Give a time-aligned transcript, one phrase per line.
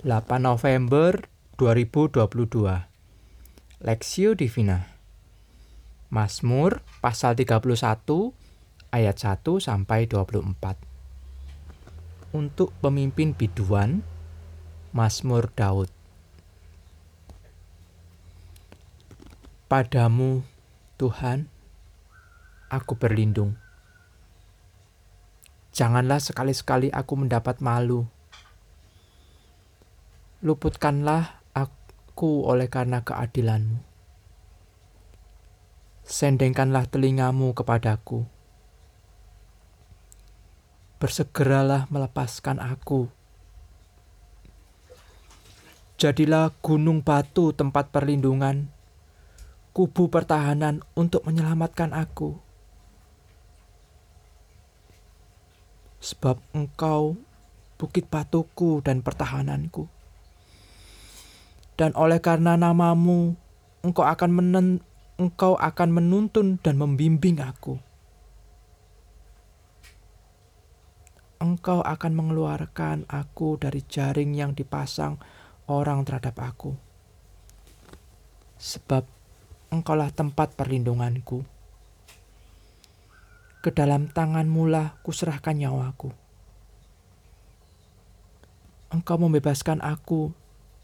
[0.00, 1.28] 8 November
[1.60, 2.32] 2022
[3.84, 4.96] Lexio Divina.
[6.08, 8.32] Mazmur pasal 31
[8.96, 14.00] ayat 1 sampai 24 Untuk pemimpin biduan
[14.96, 15.92] Mazmur Daud.
[19.68, 20.40] Padamu
[20.96, 21.44] Tuhan
[22.72, 23.60] aku berlindung.
[25.76, 28.08] Janganlah sekali-sekali aku mendapat malu
[30.40, 33.76] luputkanlah aku oleh karena keadilanmu.
[36.00, 38.24] Sendengkanlah telingamu kepadaku.
[40.96, 43.12] Bersegeralah melepaskan aku.
[46.00, 48.72] Jadilah gunung batu tempat perlindungan,
[49.76, 52.40] kubu pertahanan untuk menyelamatkan aku.
[56.00, 57.20] Sebab engkau
[57.76, 59.99] bukit batuku dan pertahananku
[61.80, 63.40] dan oleh karena namamu
[63.80, 64.84] engkau akan menen,
[65.16, 67.80] engkau akan menuntun dan membimbing aku.
[71.40, 75.16] Engkau akan mengeluarkan aku dari jaring yang dipasang
[75.72, 76.76] orang terhadap aku.
[78.60, 79.08] Sebab
[79.72, 81.48] engkaulah tempat perlindunganku.
[83.64, 86.12] Ke dalam tanganmu lah kuserahkan nyawaku.
[88.92, 90.36] Engkau membebaskan aku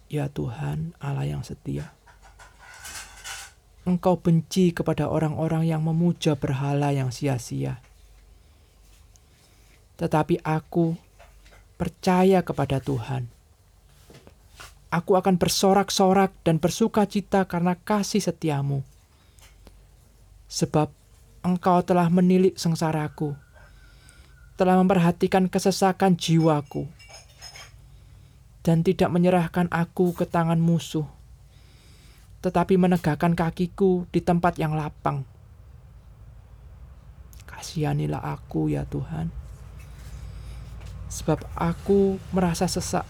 [0.07, 1.91] Ya Tuhan, Allah yang setia.
[3.83, 7.83] Engkau benci kepada orang-orang yang memuja berhala yang sia-sia.
[9.99, 10.95] Tetapi aku
[11.75, 13.27] percaya kepada Tuhan.
[14.95, 18.87] Aku akan bersorak-sorak dan bersuka cita karena kasih setiamu.
[20.47, 20.87] Sebab
[21.43, 23.35] engkau telah menilik sengsaraku,
[24.55, 26.87] telah memperhatikan kesesakan jiwaku
[28.67, 31.07] dan tidak menyerahkan aku ke tangan musuh,
[32.43, 35.23] tetapi menegakkan kakiku di tempat yang lapang.
[37.47, 39.31] Kasihanilah aku ya Tuhan,
[41.07, 43.07] sebab aku merasa sesak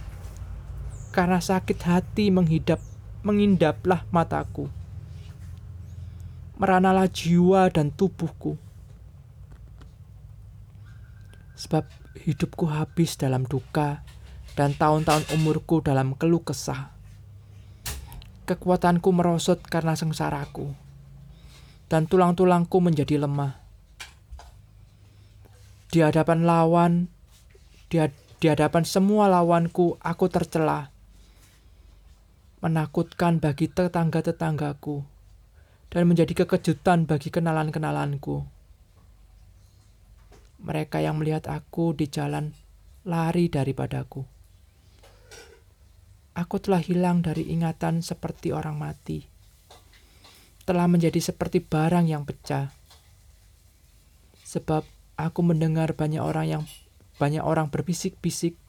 [1.16, 2.84] karena sakit hati menghidap
[3.24, 4.68] mengindaplah mataku.
[6.60, 8.60] Meranalah jiwa dan tubuhku.
[11.56, 11.88] Sebab
[12.20, 14.04] hidupku habis dalam duka
[14.56, 16.96] dan tahun-tahun umurku dalam keluh kesah.
[18.48, 20.72] Kekuatanku merosot karena sengsaraku,
[21.92, 23.60] dan tulang-tulangku menjadi lemah.
[25.92, 26.92] Di hadapan lawan,
[27.92, 28.00] di,
[28.40, 30.88] di hadapan semua lawanku, aku tercela.
[32.64, 35.04] Menakutkan bagi tetangga-tetanggaku,
[35.92, 38.46] dan menjadi kekejutan bagi kenalan-kenalanku.
[40.64, 42.56] Mereka yang melihat aku di jalan
[43.04, 44.35] lari daripadaku
[46.36, 49.24] aku telah hilang dari ingatan seperti orang mati.
[50.68, 52.68] Telah menjadi seperti barang yang pecah.
[54.44, 54.84] Sebab
[55.16, 56.62] aku mendengar banyak orang yang
[57.16, 58.60] banyak orang berbisik-bisik.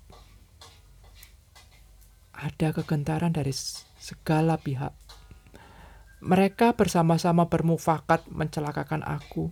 [2.31, 3.51] Ada kegentaran dari
[3.99, 4.95] segala pihak.
[6.23, 9.51] Mereka bersama-sama bermufakat mencelakakan aku.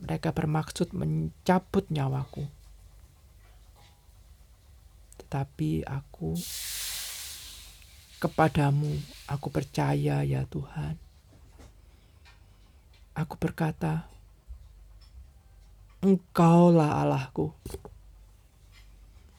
[0.00, 2.48] Mereka bermaksud mencabut nyawaku.
[5.20, 6.32] Tetapi aku
[8.20, 9.00] Kepadamu
[9.32, 10.92] aku percaya ya Tuhan.
[13.16, 14.12] Aku berkata,
[16.04, 17.48] Engkaulah Allahku.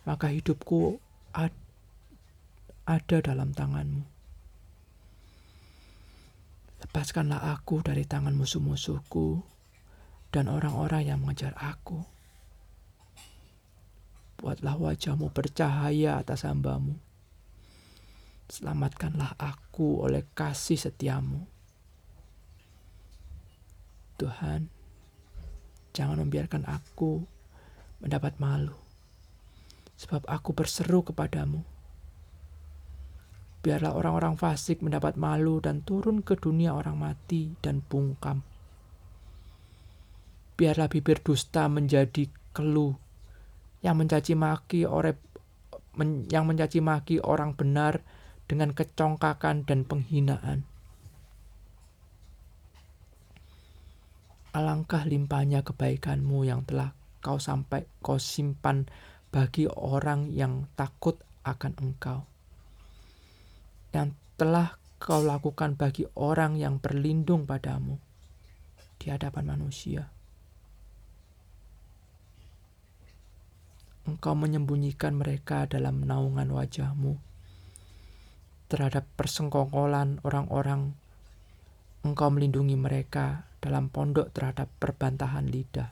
[0.10, 0.98] Maka hidupku
[1.30, 1.54] ad
[2.90, 4.02] ada dalam tanganmu.
[6.82, 9.46] Lepaskanlah aku dari tangan musuh-musuhku
[10.34, 12.02] dan orang-orang yang mengejar aku.
[14.42, 16.98] Buatlah wajahmu bercahaya atas hambamu
[18.52, 21.48] Selamatkanlah aku oleh kasih setiamu.
[24.20, 24.68] Tuhan,
[25.96, 27.24] jangan membiarkan aku
[28.04, 28.76] mendapat malu,
[29.96, 31.64] sebab aku berseru kepadamu.
[33.64, 38.44] Biarlah orang-orang fasik mendapat malu dan turun ke dunia orang mati dan bungkam.
[40.60, 43.00] Biarlah bibir dusta menjadi keluh
[43.80, 45.16] yang mencaci maki orang
[46.28, 48.04] yang mencaci maki orang benar
[48.52, 50.68] dengan kecongkakan dan penghinaan.
[54.52, 56.92] Alangkah limpahnya kebaikanmu yang telah
[57.24, 58.92] kau sampai kau simpan
[59.32, 61.16] bagi orang yang takut
[61.48, 62.28] akan engkau.
[63.96, 68.04] Yang telah kau lakukan bagi orang yang berlindung padamu
[69.00, 70.12] di hadapan manusia.
[74.04, 77.31] Engkau menyembunyikan mereka dalam naungan wajahmu
[78.72, 80.96] terhadap persengkongkolan orang-orang.
[82.08, 85.92] Engkau melindungi mereka dalam pondok terhadap perbantahan lidah.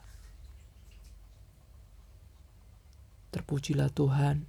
[3.36, 4.48] Terpujilah Tuhan,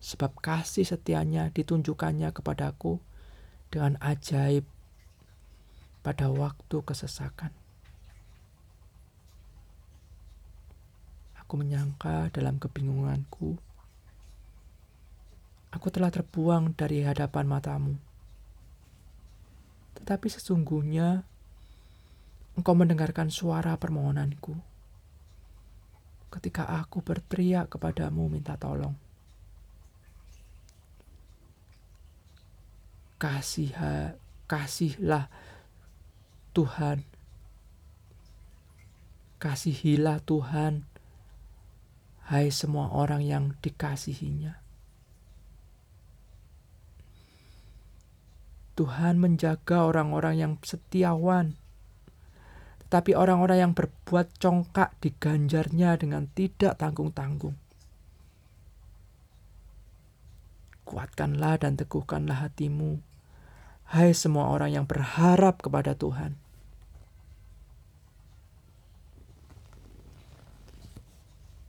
[0.00, 2.98] sebab kasih setianya ditunjukkannya kepadaku
[3.68, 4.64] dengan ajaib
[6.00, 7.52] pada waktu kesesakan.
[11.44, 13.54] Aku menyangka dalam kebingunganku,
[15.76, 18.00] aku telah terbuang dari hadapan matamu.
[20.00, 21.20] Tetapi sesungguhnya
[22.56, 24.56] engkau mendengarkan suara permohonanku
[26.32, 28.96] ketika aku berteriak kepadamu minta tolong.
[33.20, 33.72] Kasih,
[34.48, 35.28] kasihlah
[36.56, 37.04] Tuhan.
[39.36, 40.88] Kasihilah Tuhan,
[42.32, 44.65] hai semua orang yang dikasihinya.
[48.76, 51.56] Tuhan menjaga orang-orang yang setiawan
[52.86, 57.58] tapi orang-orang yang berbuat congkak diganjarnya dengan tidak tanggung-tanggung.
[60.86, 63.02] Kuatkanlah dan teguhkanlah hatimu,
[63.90, 66.38] hai semua orang yang berharap kepada Tuhan.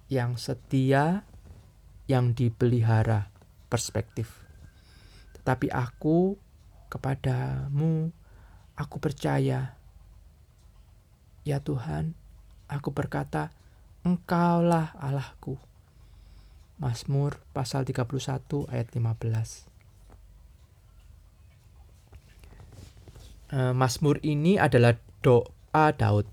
[0.08, 1.26] Yang setia,
[2.06, 3.34] yang dipelihara,
[3.74, 4.46] perspektif.
[5.42, 6.38] Tetapi aku
[6.88, 8.12] kepadamu,
[8.76, 9.78] aku percaya
[11.48, 12.12] Ya Tuhan,
[12.68, 13.56] aku berkata,
[14.04, 15.56] Engkaulah Allahku.
[16.76, 19.72] Mazmur pasal 31 ayat 15.
[23.48, 26.28] Eh, Mazmur ini adalah doa Daud.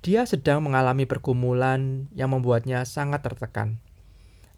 [0.00, 3.76] Dia sedang mengalami pergumulan yang membuatnya sangat tertekan.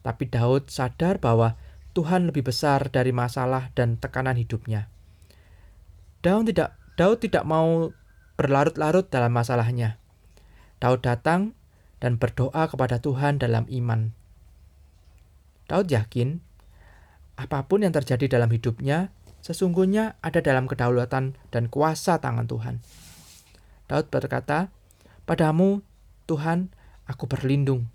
[0.07, 1.59] Tapi Daud sadar bahwa
[1.91, 4.92] Tuhan lebih besar dari masalah dan tekanan hidupnya.
[6.23, 7.91] Daud tidak Daud tidak mau
[8.39, 9.99] berlarut-larut dalam masalahnya.
[10.79, 11.59] Daud datang
[11.99, 14.15] dan berdoa kepada Tuhan dalam iman.
[15.67, 16.39] Daud yakin
[17.35, 19.11] apa pun yang terjadi dalam hidupnya
[19.43, 22.79] sesungguhnya ada dalam kedaulatan dan kuasa tangan Tuhan.
[23.91, 24.71] Daud berkata,
[25.27, 25.83] "Padamu,
[26.31, 26.71] Tuhan,
[27.11, 27.91] aku berlindung."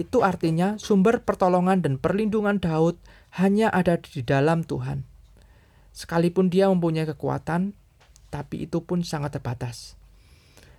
[0.00, 2.96] Itu artinya sumber pertolongan dan perlindungan Daud
[3.36, 5.11] hanya ada di dalam Tuhan.
[5.92, 7.76] Sekalipun dia mempunyai kekuatan,
[8.32, 10.00] tapi itu pun sangat terbatas.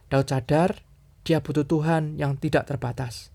[0.10, 0.81] Daud sadar
[1.24, 3.31] dia butuh Tuhan yang tidak terbatas.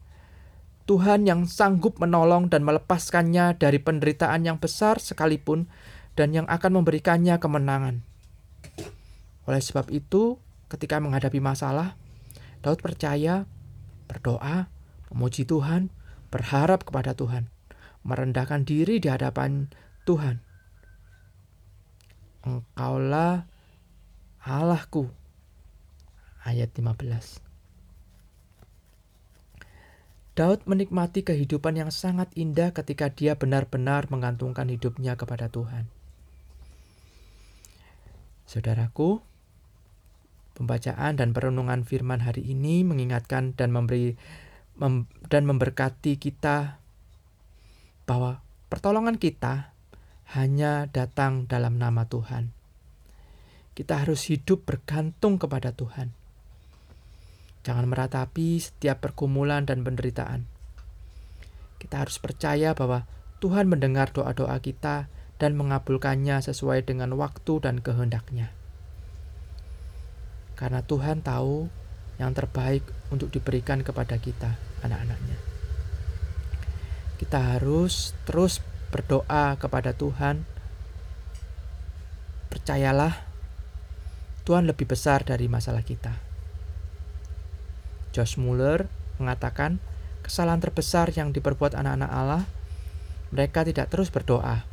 [0.89, 5.69] Tuhan yang sanggup menolong dan melepaskannya dari penderitaan yang besar sekalipun
[6.17, 8.03] dan yang akan memberikannya kemenangan.
[9.45, 10.41] Oleh sebab itu,
[10.73, 11.95] ketika menghadapi masalah,
[12.65, 13.47] Daud percaya,
[14.09, 14.73] berdoa,
[15.13, 15.93] memuji Tuhan,
[16.33, 17.53] berharap kepada Tuhan,
[18.03, 19.69] merendahkan diri di hadapan
[20.09, 20.48] Tuhan.
[22.49, 23.45] Engkaulah
[24.41, 25.12] Allahku.
[26.49, 27.45] Ayat 15.
[30.33, 35.91] Daud menikmati kehidupan yang sangat indah ketika dia benar-benar menggantungkan hidupnya kepada Tuhan.
[38.49, 39.21] Saudaraku,
[40.56, 44.17] pembacaan dan perenungan firman hari ini mengingatkan dan memberi
[44.81, 46.81] mem, dan memberkati kita
[48.09, 48.41] bahwa
[48.73, 49.75] pertolongan kita
[50.37, 52.53] hanya datang dalam nama Tuhan.
[53.73, 56.13] Kita harus hidup bergantung kepada Tuhan.
[57.65, 60.44] Jangan meratapi setiap pergumulan dan penderitaan.
[61.81, 63.08] Kita harus percaya bahwa
[63.39, 65.06] Tuhan mendengar doa-doa kita
[65.39, 68.51] dan mengabulkannya sesuai dengan waktu dan kehendaknya.
[70.58, 71.70] Karena Tuhan tahu
[72.19, 72.82] yang terbaik
[73.15, 75.39] untuk diberikan kepada kita, anak-anaknya.
[77.15, 78.58] Kita harus terus
[78.89, 80.45] berdoa kepada Tuhan.
[82.49, 83.25] Percayalah
[84.49, 86.17] Tuhan lebih besar dari masalah kita.
[88.17, 88.89] Josh Muller
[89.21, 89.77] mengatakan,
[90.25, 92.43] kesalahan terbesar yang diperbuat anak-anak Allah,
[93.29, 94.65] mereka tidak terus berdoa.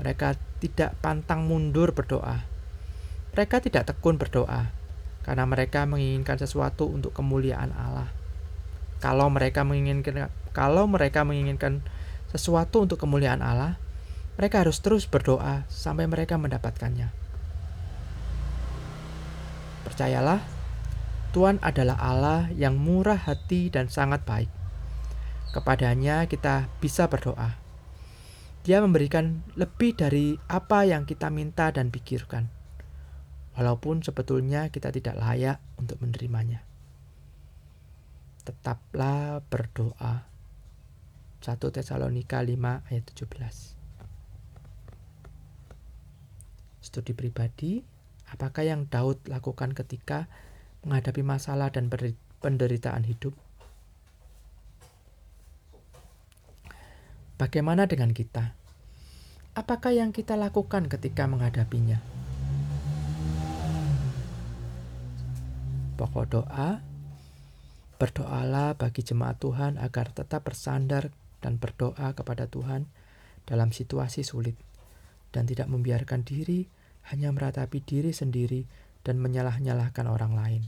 [0.00, 2.48] Mereka tidak pantang mundur berdoa.
[3.36, 4.72] Mereka tidak tekun berdoa
[5.24, 8.08] karena mereka menginginkan sesuatu untuk kemuliaan Allah.
[9.00, 11.84] Kalau mereka menginginkan kalau mereka menginginkan
[12.34, 13.78] sesuatu untuk kemuliaan Allah,
[14.34, 17.14] mereka harus terus berdoa sampai mereka mendapatkannya.
[19.86, 20.42] Percayalah,
[21.30, 24.50] Tuhan adalah Allah yang murah hati dan sangat baik.
[25.54, 27.54] Kepadanya kita bisa berdoa.
[28.66, 32.50] Dia memberikan lebih dari apa yang kita minta dan pikirkan,
[33.54, 36.66] walaupun sebetulnya kita tidak layak untuk menerimanya.
[38.42, 40.33] Tetaplah berdoa.
[41.44, 42.56] 1 Tesalonika 5
[42.88, 43.76] ayat 17
[46.80, 47.84] Studi pribadi,
[48.32, 50.24] apakah yang Daud lakukan ketika
[50.88, 51.92] menghadapi masalah dan
[52.40, 53.36] penderitaan hidup?
[57.36, 58.56] Bagaimana dengan kita?
[59.52, 62.00] Apakah yang kita lakukan ketika menghadapinya?
[66.00, 66.80] Pokok doa,
[68.00, 71.12] berdoalah bagi jemaat Tuhan agar tetap bersandar
[71.44, 72.88] dan berdoa kepada Tuhan
[73.44, 74.56] dalam situasi sulit
[75.36, 76.64] dan tidak membiarkan diri
[77.12, 78.64] hanya meratapi diri sendiri
[79.04, 80.62] dan menyalah-nyalahkan orang lain.